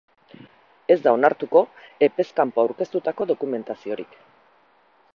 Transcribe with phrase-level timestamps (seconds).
[0.95, 1.61] Ez da onartuko
[2.09, 4.21] epez kanpo aurkeztutako dokumentaziorik.